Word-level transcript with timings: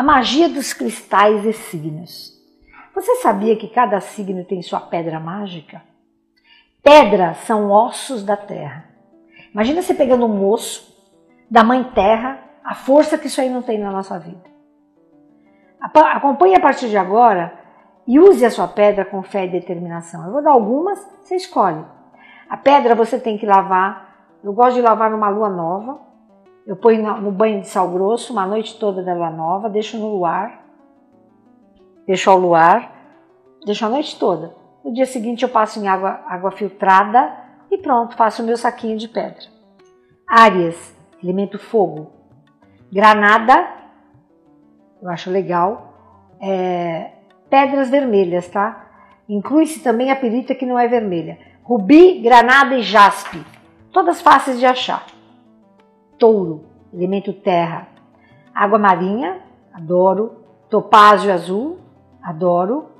A 0.00 0.02
magia 0.02 0.48
dos 0.48 0.72
cristais 0.72 1.44
e 1.44 1.52
signos. 1.52 2.32
Você 2.94 3.16
sabia 3.16 3.54
que 3.54 3.68
cada 3.68 4.00
signo 4.00 4.42
tem 4.46 4.62
sua 4.62 4.80
pedra 4.80 5.20
mágica? 5.20 5.82
Pedras 6.82 7.36
são 7.40 7.70
ossos 7.70 8.22
da 8.22 8.34
terra. 8.34 8.86
Imagina 9.52 9.82
você 9.82 9.92
pegando 9.92 10.24
um 10.24 10.48
osso 10.48 10.90
da 11.50 11.62
mãe 11.62 11.84
terra, 11.92 12.42
a 12.64 12.74
força 12.74 13.18
que 13.18 13.26
isso 13.26 13.42
aí 13.42 13.50
não 13.50 13.60
tem 13.60 13.78
na 13.78 13.90
nossa 13.90 14.18
vida. 14.18 14.42
Acompanhe 15.78 16.56
a 16.56 16.60
partir 16.60 16.88
de 16.88 16.96
agora 16.96 17.52
e 18.06 18.18
use 18.18 18.42
a 18.42 18.50
sua 18.50 18.68
pedra 18.68 19.04
com 19.04 19.22
fé 19.22 19.44
e 19.44 19.50
determinação. 19.50 20.24
Eu 20.24 20.32
vou 20.32 20.42
dar 20.42 20.52
algumas, 20.52 20.98
você 21.22 21.36
escolhe. 21.36 21.84
A 22.48 22.56
pedra 22.56 22.94
você 22.94 23.20
tem 23.20 23.36
que 23.36 23.44
lavar. 23.44 24.30
Eu 24.42 24.54
gosto 24.54 24.76
de 24.76 24.80
lavar 24.80 25.10
numa 25.10 25.28
lua 25.28 25.50
nova. 25.50 26.00
Eu 26.66 26.76
ponho 26.76 27.20
no 27.20 27.32
banho 27.32 27.60
de 27.60 27.68
sal 27.68 27.90
grosso 27.90 28.32
uma 28.32 28.46
noite 28.46 28.78
toda 28.78 29.02
da 29.02 29.14
lua 29.14 29.30
nova, 29.30 29.68
deixo 29.68 29.98
no 29.98 30.08
luar. 30.08 30.64
Deixo 32.06 32.30
ao 32.30 32.38
luar, 32.38 32.92
deixo 33.64 33.86
a 33.86 33.88
noite 33.88 34.18
toda. 34.18 34.54
No 34.84 34.92
dia 34.92 35.06
seguinte 35.06 35.42
eu 35.42 35.48
passo 35.48 35.78
em 35.78 35.86
água, 35.86 36.22
água 36.26 36.50
filtrada 36.50 37.32
e 37.70 37.78
pronto, 37.78 38.16
faço 38.16 38.42
o 38.42 38.46
meu 38.46 38.56
saquinho 38.56 38.98
de 38.98 39.08
pedra. 39.08 39.44
Áreas, 40.26 40.96
elemento 41.22 41.58
fogo. 41.58 42.10
Granada, 42.92 43.68
eu 45.00 45.08
acho 45.08 45.30
legal. 45.30 45.94
É, 46.40 47.12
pedras 47.48 47.90
vermelhas, 47.90 48.48
tá? 48.48 48.86
Inclui-se 49.28 49.80
também 49.80 50.10
a 50.10 50.16
pirita 50.16 50.54
que 50.54 50.66
não 50.66 50.78
é 50.78 50.88
vermelha. 50.88 51.38
Rubi, 51.62 52.20
granada 52.20 52.74
e 52.76 52.82
jaspe. 52.82 53.44
Todas 53.92 54.20
fáceis 54.20 54.58
de 54.58 54.66
achar. 54.66 55.06
Touro, 56.20 56.66
elemento 56.94 57.32
terra. 57.32 57.88
Água 58.54 58.78
marinha, 58.78 59.40
adoro. 59.72 60.36
Topázio 60.68 61.32
azul, 61.32 61.78
adoro. 62.22 62.90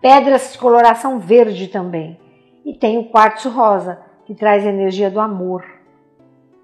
Pedras 0.00 0.52
de 0.52 0.58
coloração 0.58 1.18
verde 1.18 1.66
também. 1.66 2.20
E 2.64 2.74
tem 2.74 2.98
o 2.98 3.08
quartzo 3.08 3.50
rosa, 3.50 4.00
que 4.26 4.34
traz 4.34 4.64
energia 4.64 5.10
do 5.10 5.18
amor, 5.18 5.64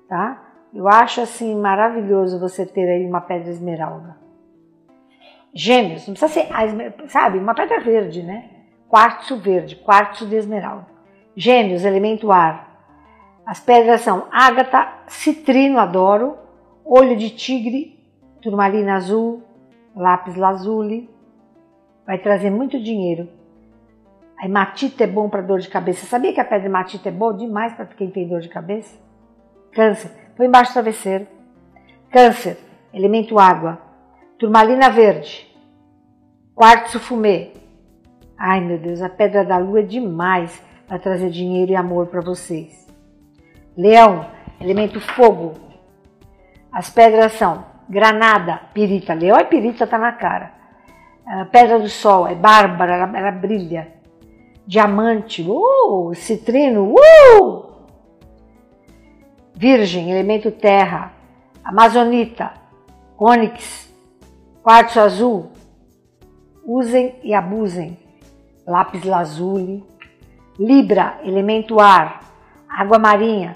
tá? 0.08 0.42
Eu 0.72 0.86
acho 0.86 1.20
assim 1.22 1.56
maravilhoso 1.56 2.38
você 2.38 2.66
ter 2.66 2.88
aí 2.88 3.04
uma 3.06 3.20
pedra 3.20 3.50
esmeralda. 3.50 4.16
Gêmeos, 5.54 6.06
não 6.06 6.14
precisa 6.14 6.28
ser, 6.28 6.48
sabe, 7.08 7.38
uma 7.38 7.54
pedra 7.54 7.80
verde, 7.80 8.22
né? 8.22 8.50
Quartzo 8.88 9.36
verde, 9.38 9.74
quartzo 9.76 10.26
de 10.26 10.36
esmeralda. 10.36 10.86
Gêmeos, 11.34 11.84
elemento 11.84 12.30
ar. 12.30 12.75
As 13.46 13.60
pedras 13.60 14.00
são 14.00 14.26
ágata, 14.32 14.92
citrino, 15.06 15.78
adoro, 15.78 16.36
olho 16.84 17.16
de 17.16 17.30
tigre, 17.30 17.96
turmalina 18.42 18.96
azul, 18.96 19.40
lápis 19.94 20.34
lazuli, 20.34 21.08
vai 22.04 22.18
trazer 22.18 22.50
muito 22.50 22.82
dinheiro. 22.82 23.28
A 24.36 24.46
hematita 24.46 25.04
é 25.04 25.06
bom 25.06 25.30
para 25.30 25.42
dor 25.42 25.60
de 25.60 25.68
cabeça. 25.68 26.06
Sabia 26.06 26.32
que 26.32 26.40
a 26.40 26.44
pedra 26.44 26.66
hematita 26.66 27.08
é 27.08 27.12
boa 27.12 27.32
demais 27.32 27.72
para 27.72 27.86
quem 27.86 28.10
tem 28.10 28.26
dor 28.26 28.40
de 28.40 28.48
cabeça? 28.48 28.98
Câncer, 29.72 30.10
põe 30.36 30.46
embaixo 30.46 30.72
do 30.72 30.74
travesseiro. 30.74 31.28
Câncer, 32.10 32.58
elemento 32.92 33.38
água. 33.38 33.80
Turmalina 34.38 34.90
verde. 34.90 35.46
Quartzo 36.52 36.98
fumê. 36.98 37.52
Ai 38.36 38.60
meu 38.60 38.78
Deus, 38.78 39.00
a 39.00 39.08
pedra 39.08 39.44
da 39.44 39.56
lua 39.56 39.80
é 39.80 39.82
demais 39.82 40.60
para 40.88 40.98
trazer 40.98 41.30
dinheiro 41.30 41.72
e 41.72 41.76
amor 41.76 42.08
para 42.08 42.20
vocês. 42.20 42.85
Leão, 43.76 44.26
elemento 44.60 45.00
fogo. 45.00 45.54
As 46.72 46.88
pedras 46.88 47.32
são 47.32 47.64
granada, 47.88 48.60
pirita. 48.72 49.12
Leão 49.12 49.36
é 49.36 49.44
pirita, 49.44 49.86
tá 49.86 49.98
na 49.98 50.12
cara. 50.12 50.52
A 51.26 51.44
pedra 51.44 51.78
do 51.78 51.88
sol 51.88 52.26
é 52.26 52.34
bárbara, 52.34 52.94
ela, 52.94 53.18
ela 53.18 53.30
brilha. 53.32 53.92
Diamante, 54.66 55.42
uh, 55.42 56.14
citrino, 56.14 56.94
uh! 56.94 57.66
Virgem, 59.54 60.10
elemento 60.10 60.50
terra. 60.50 61.12
Amazonita, 61.62 62.52
ônix, 63.18 63.92
quartzo 64.62 65.00
azul. 65.00 65.50
Usem 66.64 67.16
e 67.22 67.34
abusem. 67.34 67.98
Lápis 68.66 69.04
lazuli. 69.04 69.84
Libra, 70.58 71.18
elemento 71.22 71.80
ar. 71.80 72.20
Água 72.68 72.98
marinha, 72.98 73.54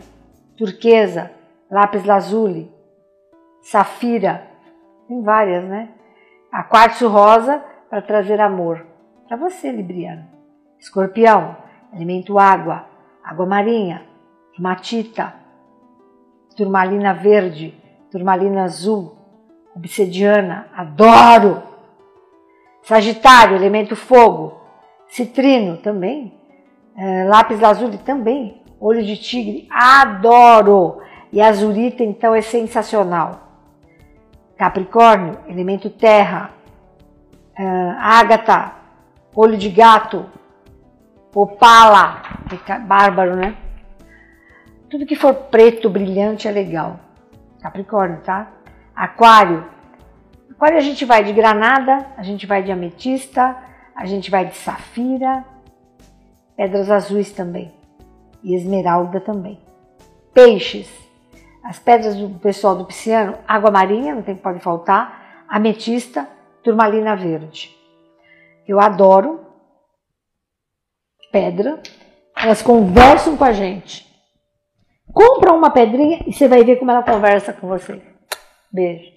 turquesa, 0.61 1.31
lápis 1.71 2.05
lazuli. 2.05 2.71
Safira, 3.63 4.47
tem 5.09 5.23
várias, 5.23 5.65
né? 5.65 5.89
A 6.53 6.63
quartzo 6.63 7.09
rosa 7.09 7.65
para 7.89 8.03
trazer 8.03 8.41
amor. 8.41 8.87
Para 9.27 9.39
você, 9.39 9.73
Libriano. 9.73 10.27
Escorpião, 10.79 11.57
elemento 11.95 12.39
água, 12.39 12.87
água 13.25 13.47
marinha, 13.47 14.07
hematita, 14.59 15.35
turmalina 16.57 17.15
verde, 17.15 17.75
turmalina 18.11 18.65
azul, 18.65 19.17
obsidiana, 19.75 20.69
adoro. 20.75 21.63
Sagitário, 22.83 23.57
elemento 23.57 23.95
fogo, 23.95 24.61
citrino 25.09 25.79
também, 25.79 26.39
é, 26.97 27.25
lápis 27.25 27.63
azul 27.63 27.91
também, 27.99 28.60
olho 28.81 29.05
de 29.05 29.17
tigre, 29.17 29.69
adoro. 29.71 31.03
E 31.33 31.41
azurita 31.41 32.03
então 32.03 32.35
é 32.35 32.41
sensacional. 32.41 33.49
Capricórnio, 34.57 35.39
elemento 35.47 35.91
terra. 35.91 36.51
Uh, 37.57 37.95
ágata, 37.99 38.73
olho 39.35 39.57
de 39.57 39.69
gato. 39.69 40.27
Opala, 41.33 42.23
bárbaro, 42.87 43.37
né? 43.37 43.55
Tudo 44.89 45.07
que 45.07 45.15
for 45.15 45.35
preto, 45.35 45.89
brilhante 45.89 46.49
é 46.49 46.51
legal. 46.51 46.99
Capricórnio, 47.61 48.21
tá? 48.23 48.51
Aquário. 48.97 49.65
Aquário 50.51 50.79
a 50.79 50.81
gente 50.81 51.05
vai 51.05 51.23
de 51.23 51.33
granada, 51.33 52.07
a 52.17 52.23
gente 52.25 52.47
vai 52.47 52.63
de 52.63 52.73
ametista, 52.73 53.57
a 53.95 54.05
gente 54.07 54.31
vai 54.31 54.47
de 54.47 54.57
safira, 54.57 55.45
pedras 56.57 56.91
azuis 56.91 57.31
também 57.31 57.80
e 58.43 58.55
esmeralda 58.55 59.21
também. 59.21 59.61
Peixes. 60.33 60.89
As 61.63 61.79
pedras 61.79 62.17
do 62.17 62.31
pessoal 62.39 62.75
do 62.75 62.85
pisciano, 62.85 63.39
água 63.47 63.71
marinha, 63.71 64.15
não 64.15 64.23
tem 64.23 64.35
que 64.35 64.43
pode 64.43 64.61
faltar, 64.61 65.45
ametista, 65.49 66.29
turmalina 66.63 67.15
verde. 67.15 67.77
Eu 68.67 68.81
adoro 68.81 69.41
pedra, 71.31 71.81
elas 72.37 72.63
conversam 72.63 73.37
com 73.37 73.45
a 73.45 73.53
gente. 73.53 74.09
Compra 75.13 75.53
uma 75.53 75.71
pedrinha 75.71 76.21
e 76.27 76.33
você 76.33 76.49
vai 76.49 76.65
ver 76.65 76.77
como 76.77 76.91
ela 76.91 77.03
conversa 77.03 77.53
com 77.53 77.69
você. 77.69 78.01
Beijo. 78.73 79.13